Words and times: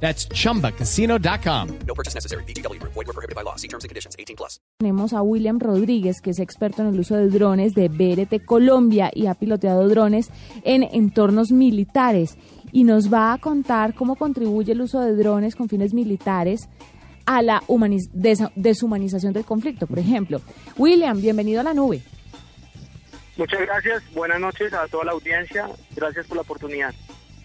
That's 0.00 0.28
chumbacasino.com. 0.28 1.68
No 1.86 1.94
purchase 1.94 2.14
necessary. 2.14 2.44
BGW. 2.44 2.78
Void 2.82 3.06
were 3.06 3.12
prohibited 3.14 3.34
by 3.34 3.42
law. 3.42 3.56
See 3.56 3.66
terms 3.68 3.84
and 3.84 3.88
conditions. 3.88 4.14
18 4.18 4.36
plus. 4.36 4.60
Tenemos 4.78 5.12
a 5.14 5.22
William 5.22 5.58
Rodríguez, 5.58 6.20
que 6.20 6.30
es 6.30 6.38
experto 6.38 6.82
en 6.82 6.88
el 6.88 7.00
uso 7.00 7.16
de 7.16 7.28
drones 7.28 7.72
de 7.74 7.88
BRT 7.88 8.44
Colombia 8.44 9.10
y 9.14 9.26
ha 9.26 9.34
piloteado 9.34 9.88
drones 9.88 10.28
en 10.64 10.82
entornos 10.82 11.50
militares. 11.50 12.36
Y 12.72 12.84
nos 12.84 13.10
va 13.12 13.32
a 13.32 13.38
contar 13.38 13.94
cómo 13.94 14.16
contribuye 14.16 14.72
el 14.72 14.82
uso 14.82 15.00
de 15.00 15.14
drones 15.16 15.56
con 15.56 15.68
fines 15.70 15.94
militares 15.94 16.68
a 17.24 17.40
la 17.40 17.62
desa- 17.66 18.52
deshumanización 18.54 19.32
del 19.32 19.44
conflicto, 19.46 19.86
por 19.86 19.98
ejemplo. 19.98 20.42
William, 20.76 21.18
bienvenido 21.20 21.60
a 21.60 21.64
la 21.64 21.72
nube. 21.74 22.02
Muchas 23.38 23.60
gracias, 23.60 24.02
buenas 24.14 24.40
noches 24.40 24.72
a 24.72 24.86
toda 24.88 25.04
la 25.06 25.12
audiencia, 25.12 25.68
gracias 25.94 26.26
por 26.26 26.36
la 26.36 26.42
oportunidad. 26.42 26.94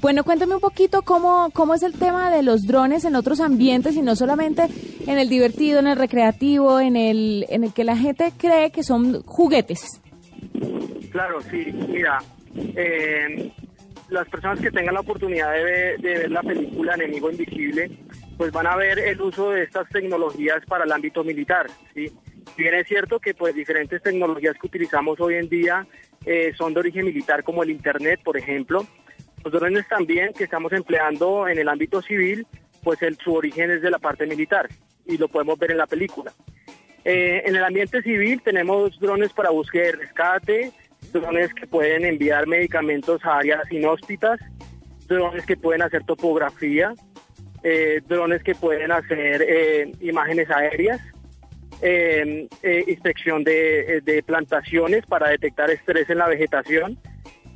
Bueno, 0.00 0.22
cuéntame 0.22 0.54
un 0.54 0.60
poquito 0.60 1.02
cómo, 1.02 1.50
cómo 1.52 1.74
es 1.74 1.82
el 1.82 1.94
tema 1.94 2.30
de 2.30 2.42
los 2.42 2.62
drones 2.62 3.04
en 3.04 3.16
otros 3.16 3.40
ambientes 3.40 3.96
y 3.96 4.02
no 4.02 4.16
solamente 4.16 4.66
en 5.06 5.18
el 5.18 5.28
divertido, 5.28 5.78
en 5.78 5.86
el 5.86 5.96
recreativo, 5.96 6.78
en 6.78 6.96
el, 6.96 7.46
en 7.48 7.64
el 7.64 7.72
que 7.72 7.84
la 7.84 7.96
gente 7.96 8.32
cree 8.36 8.70
que 8.70 8.82
son 8.82 9.22
juguetes. 9.22 10.02
Claro, 11.10 11.40
sí, 11.42 11.72
mira, 11.88 12.18
eh, 12.54 13.50
las 14.10 14.28
personas 14.28 14.60
que 14.60 14.70
tengan 14.70 14.94
la 14.94 15.00
oportunidad 15.00 15.52
de 15.52 15.64
ver, 15.64 16.00
de 16.00 16.18
ver 16.18 16.30
la 16.30 16.42
película 16.42 16.94
Enemigo 16.94 17.30
Invisible, 17.30 17.90
pues 18.36 18.52
van 18.52 18.66
a 18.66 18.76
ver 18.76 18.98
el 18.98 19.20
uso 19.20 19.50
de 19.50 19.62
estas 19.62 19.88
tecnologías 19.88 20.64
para 20.66 20.84
el 20.84 20.92
ámbito 20.92 21.24
militar, 21.24 21.66
¿sí? 21.94 22.12
Bien 22.56 22.74
es 22.74 22.86
cierto 22.86 23.18
que 23.18 23.34
pues 23.34 23.54
diferentes 23.54 24.02
tecnologías 24.02 24.56
que 24.60 24.66
utilizamos 24.66 25.18
hoy 25.20 25.34
en 25.34 25.48
día 25.48 25.86
eh, 26.24 26.52
son 26.56 26.72
de 26.74 26.80
origen 26.80 27.06
militar, 27.06 27.42
como 27.42 27.62
el 27.62 27.70
Internet, 27.70 28.20
por 28.22 28.36
ejemplo. 28.36 28.86
Los 29.44 29.52
drones 29.52 29.86
también 29.88 30.32
que 30.32 30.44
estamos 30.44 30.72
empleando 30.72 31.46
en 31.48 31.58
el 31.58 31.68
ámbito 31.68 32.00
civil, 32.02 32.46
pues 32.82 33.00
el, 33.02 33.16
su 33.18 33.34
origen 33.34 33.70
es 33.70 33.82
de 33.82 33.90
la 33.90 33.98
parte 33.98 34.26
militar 34.26 34.68
y 35.06 35.18
lo 35.18 35.28
podemos 35.28 35.58
ver 35.58 35.72
en 35.72 35.78
la 35.78 35.86
película. 35.86 36.32
Eh, 37.04 37.42
en 37.44 37.54
el 37.54 37.62
ambiente 37.62 38.00
civil 38.02 38.40
tenemos 38.42 38.98
drones 38.98 39.32
para 39.34 39.50
búsqueda 39.50 39.88
y 39.88 39.92
rescate, 39.92 40.72
drones 41.12 41.52
que 41.52 41.66
pueden 41.66 42.04
enviar 42.06 42.46
medicamentos 42.46 43.22
a 43.24 43.36
áreas 43.38 43.70
inhóspitas, 43.70 44.40
drones 45.06 45.44
que 45.44 45.56
pueden 45.58 45.82
hacer 45.82 46.02
topografía, 46.04 46.94
eh, 47.62 48.00
drones 48.08 48.42
que 48.42 48.54
pueden 48.54 48.90
hacer 48.92 49.42
eh, 49.46 49.92
imágenes 50.00 50.50
aéreas, 50.50 51.00
eh, 51.82 52.48
eh, 52.62 52.84
inspección 52.86 53.44
de, 53.44 53.96
eh, 53.96 54.00
de 54.00 54.22
plantaciones 54.22 55.04
para 55.04 55.28
detectar 55.28 55.70
estrés 55.70 56.08
en 56.08 56.18
la 56.18 56.28
vegetación. 56.28 56.98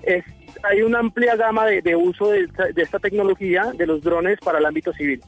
Es- 0.02 0.25
hay 0.62 0.83
una 0.83 0.98
amplia 1.01 1.37
gama 1.37 1.67
de, 1.67 1.83
de 1.83 1.97
uso 1.97 2.31
de 2.31 2.42
esta, 2.45 2.64
de 2.67 2.83
esta 2.83 2.98
tecnología 2.98 3.73
de 3.77 3.87
los 3.87 4.01
drones 4.03 4.39
para 4.45 4.59
el 4.59 4.67
ámbito 4.67 4.92
civil. 4.92 5.20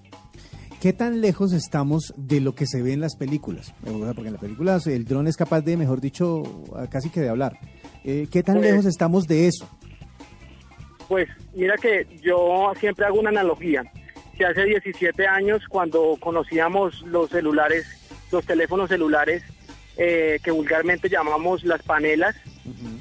¿Qué 0.81 0.93
tan 0.95 1.21
lejos 1.21 1.53
estamos 1.53 2.15
de 2.17 2.41
lo 2.41 2.55
que 2.55 2.67
se 2.67 2.83
ve 2.83 2.95
en 2.95 3.01
las 3.01 3.15
películas? 3.17 3.75
Porque 3.85 4.29
en 4.29 4.33
las 4.33 4.41
películas 4.41 4.87
el 4.87 5.05
dron 5.05 5.27
es 5.27 5.37
capaz 5.37 5.61
de, 5.61 5.77
mejor 5.77 6.01
dicho, 6.01 6.43
casi 6.91 7.11
que 7.11 7.21
de 7.21 7.29
hablar. 7.29 7.59
Eh, 8.03 8.29
¿Qué 8.33 8.43
tan 8.43 8.57
Pues- 8.57 8.71
lejos 8.71 8.87
estamos 8.87 9.27
de 9.27 9.47
eso? 9.49 9.69
Pues 11.09 11.29
mira 11.55 11.75
que 11.77 12.07
yo 12.23 12.73
siempre 12.79 13.05
hago 13.05 13.19
una 13.21 13.31
analogía. 13.31 13.83
Si 14.39 14.45
hace 14.45 14.65
17 14.65 15.27
años, 15.27 15.63
cuando 15.69 16.17
conocíamos 16.21 17.03
los 17.03 17.29
celulares, 17.31 17.85
los 18.33 18.47
teléfonos 18.47 18.89
celulares, 18.89 19.43
eh, 19.99 20.39
que 20.43 20.51
vulgarmente 20.51 21.09
llamamos 21.11 21.65
las 21.65 21.83
panelas, 21.83 22.37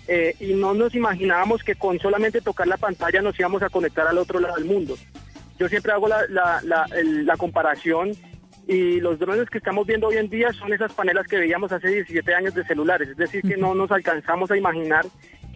eh, 0.07 0.35
y 0.40 0.53
no 0.53 0.74
nos 0.74 0.96
imaginábamos 0.96 1.63
que 1.63 1.75
con 1.75 2.00
solamente 2.00 2.41
tocar 2.41 2.68
la 2.68 2.78
pantalla 2.78 3.22
nos 3.22 3.40
íbamos 3.40 3.62
a 3.63 3.69
conectar 3.69 4.07
al 4.07 4.18
otro 4.18 4.40
lado 4.40 4.56
del 4.56 4.66
mundo. 4.66 4.96
Yo 5.59 5.68
siempre 5.68 5.91
hago 5.91 6.07
la, 6.07 6.22
la- 6.30 6.62
la- 6.63 6.85
el- 6.96 7.25
la 7.25 7.35
comparación 7.38 8.12
y 8.68 9.00
los 9.02 9.18
drones 9.19 9.50
que 9.50 9.57
estamos 9.57 9.85
viendo 9.88 10.07
hoy 10.07 10.18
en 10.18 10.30
día 10.30 10.52
son 10.53 10.72
esas 10.74 10.94
panelas 10.94 11.28
que 11.28 11.38
veíamos 11.40 11.72
hace 11.72 11.88
17 11.90 12.34
años 12.35 12.53
de 12.53 12.63
celulares, 12.66 13.09
es 13.09 13.18
decir, 13.18 13.41
que 13.41 13.57
no 13.57 13.74
nos 13.75 13.91
alcanzamos 13.91 14.52
a 14.52 14.57
imaginar 14.57 15.06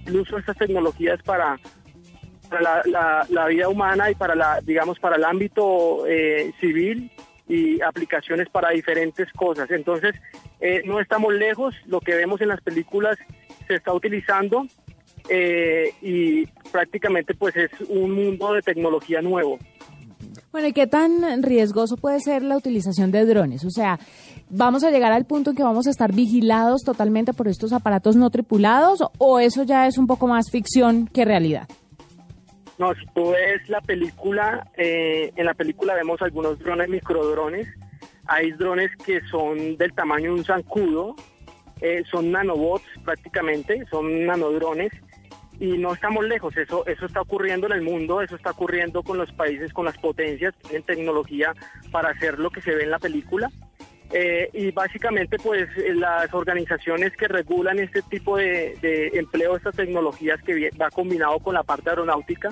el 0.05 0.15
uso 0.17 0.35
de 0.35 0.41
estas 0.41 0.57
tecnologías 0.57 1.21
para, 1.23 1.57
para 2.49 2.61
la, 2.61 2.81
la- 2.85 3.27
la 3.29 3.45
vida 3.47 3.69
humana 3.69 4.11
y 4.11 4.15
para 4.15 4.35
la 4.35 4.59
digamos 4.61 4.99
para 4.99 5.15
el 5.15 5.23
ámbito 5.23 6.05
eh, 6.07 6.51
civil 6.59 7.11
y 7.47 7.81
aplicaciones 7.81 8.47
para 8.49 8.69
diferentes 8.71 9.31
cosas. 9.33 9.69
Entonces 9.71 10.15
eh, 10.59 10.81
no 10.85 10.99
estamos 10.99 11.33
lejos. 11.33 11.75
Lo 11.85 11.99
que 11.99 12.15
vemos 12.15 12.39
en 12.41 12.47
las 12.47 12.61
películas 12.61 13.17
se 13.73 13.77
está 13.77 13.93
utilizando 13.93 14.65
eh, 15.29 15.93
y 16.01 16.45
prácticamente 16.71 17.33
pues 17.33 17.55
es 17.55 17.71
un 17.89 18.11
mundo 18.11 18.53
de 18.53 18.61
tecnología 18.61 19.21
nuevo 19.21 19.57
Bueno, 20.51 20.67
¿y 20.67 20.73
qué 20.73 20.85
tan 20.85 21.41
riesgoso 21.41 21.95
puede 21.95 22.19
ser 22.19 22.43
la 22.43 22.57
utilización 22.57 23.11
de 23.11 23.25
drones? 23.25 23.63
O 23.63 23.69
sea, 23.69 23.99
¿vamos 24.49 24.83
a 24.83 24.91
llegar 24.91 25.13
al 25.13 25.25
punto 25.25 25.51
en 25.51 25.55
que 25.55 25.63
vamos 25.63 25.87
a 25.87 25.91
estar 25.91 26.13
vigilados 26.13 26.83
totalmente 26.83 27.33
por 27.33 27.47
estos 27.47 27.73
aparatos 27.73 28.15
no 28.15 28.29
tripulados 28.29 28.99
o 29.17 29.39
eso 29.39 29.63
ya 29.63 29.87
es 29.87 29.97
un 29.97 30.07
poco 30.07 30.27
más 30.27 30.51
ficción 30.51 31.07
que 31.07 31.25
realidad? 31.25 31.67
No, 32.77 32.93
si 32.95 33.05
tú 33.13 33.31
ves 33.31 33.69
la 33.69 33.81
película, 33.81 34.67
eh, 34.77 35.31
en 35.35 35.45
la 35.45 35.53
película 35.53 35.93
vemos 35.93 36.21
algunos 36.21 36.59
drones, 36.59 36.89
microdrones. 36.89 37.67
Hay 38.25 38.51
drones 38.51 38.89
que 39.05 39.21
son 39.29 39.77
del 39.77 39.93
tamaño 39.93 40.33
de 40.33 40.39
un 40.39 40.45
zancudo, 40.45 41.15
eh, 41.81 42.03
son 42.09 42.31
nanobots 42.31 42.85
prácticamente, 43.03 43.85
son 43.89 44.25
nanodrones. 44.25 44.91
Y 45.59 45.77
no 45.77 45.93
estamos 45.93 46.25
lejos, 46.25 46.57
eso, 46.57 46.85
eso 46.87 47.05
está 47.05 47.21
ocurriendo 47.21 47.67
en 47.67 47.73
el 47.73 47.83
mundo, 47.83 48.21
eso 48.21 48.35
está 48.35 48.51
ocurriendo 48.51 49.03
con 49.03 49.19
los 49.19 49.31
países, 49.33 49.71
con 49.71 49.85
las 49.85 49.97
potencias, 49.97 50.53
que 50.55 50.69
tienen 50.69 50.83
tecnología 50.83 51.53
para 51.91 52.09
hacer 52.09 52.39
lo 52.39 52.49
que 52.49 52.61
se 52.61 52.73
ve 52.73 52.83
en 52.83 52.89
la 52.89 52.99
película. 52.99 53.51
Eh, 54.11 54.49
y 54.53 54.71
básicamente 54.71 55.37
pues 55.37 55.67
las 55.95 56.31
organizaciones 56.33 57.15
que 57.17 57.27
regulan 57.27 57.79
este 57.79 58.01
tipo 58.03 58.37
de, 58.37 58.77
de 58.81 59.07
empleo 59.13 59.55
estas 59.55 59.75
tecnologías 59.75 60.41
que 60.43 60.69
va 60.79 60.91
combinado 60.91 61.39
con 61.39 61.55
la 61.55 61.63
parte 61.63 61.89
aeronáutica 61.89 62.49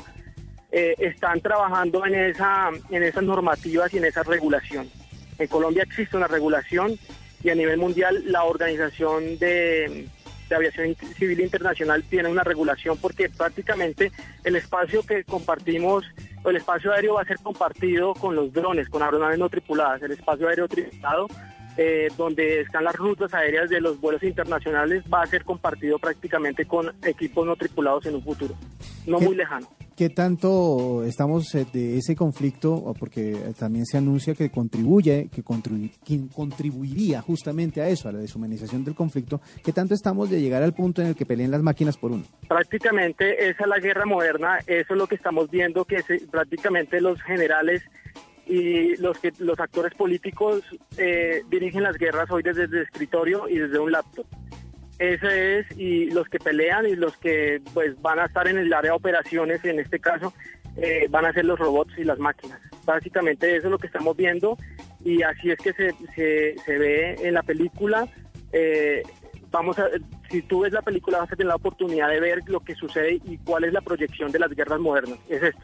eh, 0.71 0.95
están 0.97 1.41
trabajando 1.41 2.05
en 2.05 2.15
esa 2.15 2.69
en 2.89 3.03
esas 3.03 3.23
normativas 3.23 3.93
y 3.93 3.97
en 3.97 4.05
esa 4.05 4.23
regulación. 4.23 4.89
En 5.37 5.47
Colombia 5.47 5.83
existe 5.83 6.15
una 6.15 6.27
regulación 6.27 6.97
y 7.43 7.49
a 7.49 7.55
nivel 7.55 7.77
mundial 7.77 8.23
la 8.27 8.43
organización 8.43 9.37
de, 9.39 10.07
de 10.49 10.55
aviación 10.55 10.95
civil 11.17 11.39
internacional 11.41 12.03
tiene 12.03 12.29
una 12.29 12.43
regulación 12.43 12.97
porque 12.97 13.29
prácticamente 13.29 14.11
el 14.43 14.55
espacio 14.55 15.03
que 15.03 15.23
compartimos 15.23 16.03
el 16.45 16.55
espacio 16.55 16.91
aéreo 16.91 17.13
va 17.15 17.21
a 17.21 17.25
ser 17.25 17.37
compartido 17.37 18.13
con 18.15 18.35
los 18.35 18.51
drones, 18.51 18.89
con 18.89 19.03
aeronaves 19.03 19.37
no 19.37 19.47
tripuladas. 19.47 20.01
El 20.01 20.11
espacio 20.13 20.47
aéreo 20.47 20.67
tripulado 20.67 21.27
eh, 21.77 22.09
donde 22.17 22.61
están 22.61 22.83
las 22.83 22.95
rutas 22.95 23.31
aéreas 23.33 23.69
de 23.69 23.79
los 23.79 24.01
vuelos 24.01 24.23
internacionales 24.23 25.03
va 25.11 25.21
a 25.21 25.27
ser 25.27 25.43
compartido 25.45 25.99
prácticamente 25.99 26.65
con 26.65 26.91
equipos 27.03 27.45
no 27.45 27.55
tripulados 27.55 28.05
en 28.07 28.15
un 28.15 28.23
futuro, 28.23 28.55
no 29.05 29.19
¿Qué- 29.19 29.25
muy 29.25 29.35
lejano. 29.35 29.69
¿Qué 30.01 30.09
tanto 30.09 31.03
estamos 31.03 31.53
eh, 31.53 31.63
de 31.71 31.99
ese 31.99 32.15
conflicto? 32.15 32.91
Porque 32.97 33.33
eh, 33.33 33.53
también 33.55 33.85
se 33.85 33.99
anuncia 33.99 34.33
que 34.33 34.49
contribuye, 34.49 35.29
que, 35.31 35.43
contribu- 35.43 35.91
que 36.03 36.21
contribuiría 36.33 37.21
justamente 37.21 37.81
a 37.83 37.87
eso, 37.87 38.09
a 38.09 38.11
la 38.11 38.17
deshumanización 38.17 38.83
del 38.83 38.95
conflicto. 38.95 39.41
¿Qué 39.63 39.71
tanto 39.71 39.93
estamos 39.93 40.31
de 40.31 40.41
llegar 40.41 40.63
al 40.63 40.73
punto 40.73 41.03
en 41.03 41.09
el 41.09 41.15
que 41.15 41.27
peleen 41.27 41.51
las 41.51 41.61
máquinas 41.61 41.97
por 41.97 42.13
uno? 42.13 42.23
Prácticamente 42.47 43.47
esa 43.47 43.61
es 43.65 43.69
la 43.69 43.77
guerra 43.77 44.07
moderna, 44.07 44.57
eso 44.65 44.93
es 44.93 44.97
lo 44.97 45.05
que 45.05 45.13
estamos 45.13 45.51
viendo, 45.51 45.85
que 45.85 46.01
se- 46.01 46.25
prácticamente 46.31 46.99
los 46.99 47.21
generales 47.21 47.83
y 48.47 48.95
los 48.97 49.19
que 49.19 49.31
los 49.37 49.59
actores 49.59 49.93
políticos 49.93 50.63
eh, 50.97 51.43
dirigen 51.51 51.83
las 51.83 51.95
guerras 51.99 52.31
hoy 52.31 52.41
desde 52.41 52.63
el 52.63 52.75
escritorio 52.77 53.47
y 53.47 53.59
desde 53.59 53.77
un 53.77 53.91
laptop. 53.91 54.25
Ese 55.01 55.59
es, 55.59 55.65
y 55.77 56.11
los 56.11 56.29
que 56.29 56.37
pelean 56.37 56.85
y 56.85 56.95
los 56.95 57.17
que 57.17 57.59
pues 57.73 57.99
van 58.03 58.19
a 58.19 58.25
estar 58.25 58.47
en 58.47 58.59
el 58.59 58.71
área 58.71 58.91
de 58.91 58.97
operaciones, 58.97 59.65
en 59.65 59.79
este 59.79 59.99
caso, 59.99 60.31
eh, 60.77 61.07
van 61.09 61.25
a 61.25 61.33
ser 61.33 61.45
los 61.45 61.57
robots 61.57 61.91
y 61.97 62.03
las 62.03 62.19
máquinas. 62.19 62.59
Básicamente 62.85 63.55
eso 63.57 63.65
es 63.67 63.71
lo 63.71 63.79
que 63.79 63.87
estamos 63.87 64.15
viendo 64.15 64.57
y 65.03 65.23
así 65.23 65.49
es 65.49 65.57
que 65.57 65.73
se, 65.73 65.91
se, 66.15 66.55
se 66.63 66.77
ve 66.77 67.15
en 67.23 67.33
la 67.33 67.41
película. 67.41 68.07
Eh, 68.53 69.01
vamos 69.49 69.79
a, 69.79 69.85
si 70.29 70.43
tú 70.43 70.59
ves 70.59 70.71
la 70.71 70.83
película 70.83 71.17
vas 71.17 71.31
a 71.31 71.35
tener 71.35 71.47
la 71.47 71.55
oportunidad 71.55 72.07
de 72.09 72.19
ver 72.19 72.39
lo 72.45 72.59
que 72.59 72.75
sucede 72.75 73.19
y 73.25 73.37
cuál 73.39 73.63
es 73.63 73.73
la 73.73 73.81
proyección 73.81 74.31
de 74.31 74.37
las 74.37 74.51
guerras 74.51 74.79
modernas. 74.79 75.17
Es 75.27 75.41
esto. 75.41 75.61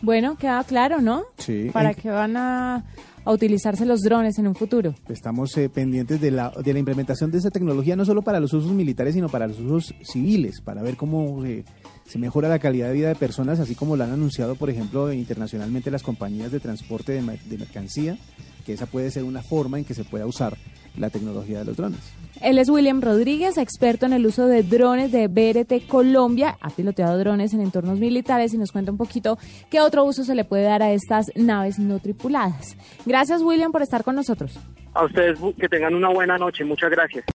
Bueno, 0.00 0.36
queda 0.36 0.62
claro, 0.64 1.00
¿no? 1.00 1.24
Sí. 1.38 1.70
¿Para 1.72 1.90
¿En- 1.90 1.94
qué 1.96 2.10
van 2.10 2.36
a, 2.36 2.84
a 3.24 3.32
utilizarse 3.32 3.84
los 3.84 4.00
drones 4.00 4.38
en 4.38 4.46
un 4.46 4.54
futuro. 4.54 4.94
Estamos 5.08 5.56
eh, 5.56 5.68
pendientes 5.68 6.20
de 6.20 6.30
la, 6.30 6.50
de 6.50 6.72
la 6.72 6.78
implementación 6.78 7.30
de 7.30 7.38
esa 7.38 7.50
tecnología, 7.50 7.96
no 7.96 8.04
solo 8.04 8.22
para 8.22 8.40
los 8.40 8.52
usos 8.52 8.72
militares, 8.72 9.14
sino 9.14 9.28
para 9.28 9.46
los 9.46 9.58
usos 9.60 9.94
civiles, 10.02 10.60
para 10.60 10.82
ver 10.82 10.96
cómo 10.96 11.44
eh, 11.44 11.64
se 12.06 12.18
mejora 12.18 12.48
la 12.48 12.58
calidad 12.58 12.88
de 12.88 12.94
vida 12.94 13.08
de 13.08 13.14
personas, 13.14 13.60
así 13.60 13.74
como 13.74 13.96
lo 13.96 14.04
han 14.04 14.12
anunciado, 14.12 14.54
por 14.54 14.70
ejemplo, 14.70 15.12
internacionalmente 15.12 15.90
las 15.90 16.02
compañías 16.02 16.52
de 16.52 16.60
transporte 16.60 17.12
de, 17.12 17.20
de 17.22 17.58
mercancía, 17.58 18.18
que 18.64 18.72
esa 18.72 18.86
puede 18.86 19.10
ser 19.10 19.24
una 19.24 19.42
forma 19.42 19.78
en 19.78 19.84
que 19.84 19.94
se 19.94 20.04
pueda 20.04 20.26
usar 20.26 20.56
la 20.96 21.10
tecnología 21.10 21.60
de 21.60 21.64
los 21.64 21.76
drones. 21.76 22.00
Él 22.40 22.58
es 22.58 22.68
William 22.68 23.00
Rodríguez, 23.00 23.58
experto 23.58 24.06
en 24.06 24.12
el 24.12 24.24
uso 24.24 24.46
de 24.46 24.62
drones 24.62 25.10
de 25.10 25.26
BRT 25.26 25.88
Colombia. 25.88 26.56
Ha 26.60 26.70
piloteado 26.70 27.18
drones 27.18 27.52
en 27.52 27.60
entornos 27.60 27.98
militares 27.98 28.54
y 28.54 28.58
nos 28.58 28.70
cuenta 28.70 28.92
un 28.92 28.98
poquito 28.98 29.38
qué 29.70 29.80
otro 29.80 30.04
uso 30.04 30.22
se 30.22 30.36
le 30.36 30.44
puede 30.44 30.62
dar 30.62 30.82
a 30.82 30.92
estas 30.92 31.26
naves 31.34 31.78
no 31.78 31.98
tripuladas. 31.98 32.76
Gracias, 33.04 33.42
William, 33.42 33.72
por 33.72 33.82
estar 33.82 34.04
con 34.04 34.14
nosotros. 34.14 34.58
A 34.94 35.04
ustedes 35.04 35.38
que 35.58 35.68
tengan 35.68 35.94
una 35.94 36.10
buena 36.10 36.38
noche. 36.38 36.64
Muchas 36.64 36.90
gracias. 36.90 37.24